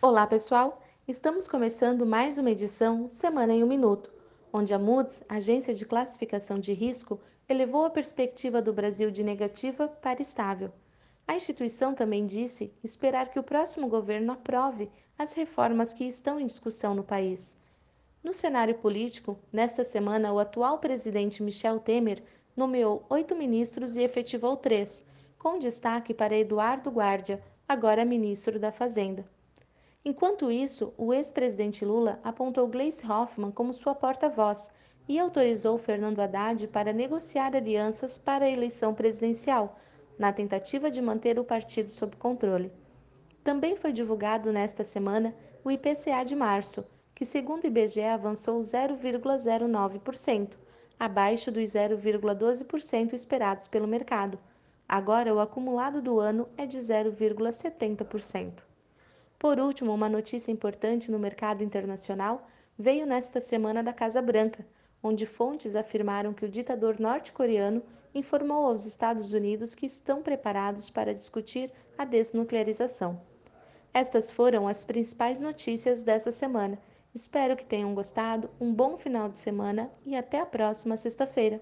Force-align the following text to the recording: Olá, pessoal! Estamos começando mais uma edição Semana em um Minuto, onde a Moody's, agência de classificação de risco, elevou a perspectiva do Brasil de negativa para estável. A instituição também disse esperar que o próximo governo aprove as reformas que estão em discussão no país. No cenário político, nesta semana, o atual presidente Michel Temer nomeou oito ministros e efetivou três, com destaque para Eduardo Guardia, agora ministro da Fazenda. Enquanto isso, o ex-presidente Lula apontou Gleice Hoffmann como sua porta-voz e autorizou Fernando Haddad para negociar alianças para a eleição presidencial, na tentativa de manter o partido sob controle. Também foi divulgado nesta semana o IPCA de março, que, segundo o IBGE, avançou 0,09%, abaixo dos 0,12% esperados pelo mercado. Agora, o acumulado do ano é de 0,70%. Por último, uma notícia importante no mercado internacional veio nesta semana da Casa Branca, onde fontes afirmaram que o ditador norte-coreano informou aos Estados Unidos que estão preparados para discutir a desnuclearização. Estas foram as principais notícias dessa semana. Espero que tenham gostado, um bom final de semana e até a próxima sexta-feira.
Olá, 0.00 0.28
pessoal! 0.28 0.80
Estamos 1.08 1.48
começando 1.48 2.06
mais 2.06 2.38
uma 2.38 2.52
edição 2.52 3.08
Semana 3.08 3.52
em 3.52 3.64
um 3.64 3.66
Minuto, 3.66 4.12
onde 4.52 4.72
a 4.72 4.78
Moody's, 4.78 5.24
agência 5.28 5.74
de 5.74 5.84
classificação 5.84 6.60
de 6.60 6.72
risco, 6.72 7.18
elevou 7.48 7.84
a 7.84 7.90
perspectiva 7.90 8.62
do 8.62 8.72
Brasil 8.72 9.10
de 9.10 9.24
negativa 9.24 9.88
para 9.88 10.22
estável. 10.22 10.70
A 11.26 11.34
instituição 11.34 11.94
também 11.94 12.24
disse 12.24 12.72
esperar 12.82 13.28
que 13.28 13.40
o 13.40 13.42
próximo 13.42 13.88
governo 13.88 14.30
aprove 14.30 14.88
as 15.18 15.34
reformas 15.34 15.92
que 15.92 16.04
estão 16.04 16.38
em 16.38 16.46
discussão 16.46 16.94
no 16.94 17.02
país. 17.02 17.58
No 18.22 18.32
cenário 18.32 18.76
político, 18.76 19.36
nesta 19.52 19.82
semana, 19.82 20.32
o 20.32 20.38
atual 20.38 20.78
presidente 20.78 21.42
Michel 21.42 21.80
Temer 21.80 22.22
nomeou 22.56 23.04
oito 23.10 23.34
ministros 23.34 23.96
e 23.96 24.04
efetivou 24.04 24.56
três, 24.56 25.04
com 25.36 25.58
destaque 25.58 26.14
para 26.14 26.38
Eduardo 26.38 26.88
Guardia, 26.88 27.42
agora 27.66 28.04
ministro 28.04 28.60
da 28.60 28.70
Fazenda. 28.70 29.26
Enquanto 30.04 30.50
isso, 30.50 30.94
o 30.96 31.12
ex-presidente 31.12 31.84
Lula 31.84 32.20
apontou 32.22 32.68
Gleice 32.68 33.06
Hoffmann 33.06 33.50
como 33.50 33.74
sua 33.74 33.94
porta-voz 33.94 34.70
e 35.08 35.18
autorizou 35.18 35.76
Fernando 35.76 36.20
Haddad 36.20 36.68
para 36.68 36.92
negociar 36.92 37.56
alianças 37.56 38.18
para 38.18 38.44
a 38.44 38.50
eleição 38.50 38.94
presidencial, 38.94 39.76
na 40.18 40.32
tentativa 40.32 40.90
de 40.90 41.02
manter 41.02 41.38
o 41.38 41.44
partido 41.44 41.90
sob 41.90 42.16
controle. 42.16 42.72
Também 43.42 43.74
foi 43.74 43.92
divulgado 43.92 44.52
nesta 44.52 44.84
semana 44.84 45.34
o 45.64 45.70
IPCA 45.70 46.24
de 46.24 46.36
março, 46.36 46.84
que, 47.14 47.24
segundo 47.24 47.64
o 47.64 47.66
IBGE, 47.66 48.02
avançou 48.02 48.58
0,09%, 48.60 50.56
abaixo 50.98 51.50
dos 51.50 51.70
0,12% 51.70 53.12
esperados 53.12 53.66
pelo 53.66 53.88
mercado. 53.88 54.38
Agora, 54.88 55.34
o 55.34 55.40
acumulado 55.40 56.00
do 56.00 56.20
ano 56.20 56.48
é 56.56 56.66
de 56.66 56.78
0,70%. 56.78 58.68
Por 59.38 59.60
último, 59.60 59.94
uma 59.94 60.08
notícia 60.08 60.50
importante 60.50 61.12
no 61.12 61.18
mercado 61.18 61.62
internacional 61.62 62.48
veio 62.76 63.06
nesta 63.06 63.40
semana 63.40 63.82
da 63.82 63.92
Casa 63.92 64.20
Branca, 64.20 64.66
onde 65.00 65.26
fontes 65.26 65.76
afirmaram 65.76 66.34
que 66.34 66.44
o 66.44 66.48
ditador 66.48 66.98
norte-coreano 66.98 67.82
informou 68.12 68.66
aos 68.66 68.84
Estados 68.84 69.32
Unidos 69.32 69.74
que 69.74 69.86
estão 69.86 70.22
preparados 70.22 70.90
para 70.90 71.14
discutir 71.14 71.70
a 71.96 72.04
desnuclearização. 72.04 73.20
Estas 73.94 74.30
foram 74.30 74.66
as 74.66 74.82
principais 74.82 75.40
notícias 75.40 76.02
dessa 76.02 76.32
semana. 76.32 76.78
Espero 77.14 77.56
que 77.56 77.64
tenham 77.64 77.94
gostado, 77.94 78.50
um 78.60 78.72
bom 78.72 78.96
final 78.96 79.28
de 79.28 79.38
semana 79.38 79.90
e 80.04 80.16
até 80.16 80.40
a 80.40 80.46
próxima 80.46 80.96
sexta-feira. 80.96 81.60